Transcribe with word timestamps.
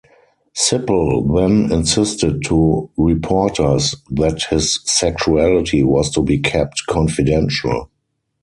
Sipple 0.55 1.21
then 1.37 1.71
insisted 1.71 2.41
to 2.45 2.89
reporters 2.97 3.93
that 4.09 4.41
his 4.49 4.79
sexuality 4.83 5.83
was 5.83 6.09
to 6.09 6.23
be 6.23 6.39
kept 6.39 6.81
confidential. 6.89 7.87